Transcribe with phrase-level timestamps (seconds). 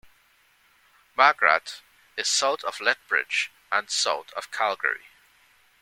[1.15, 1.81] Magrath
[2.17, 5.05] is south of Lethbridge and south of Calgary.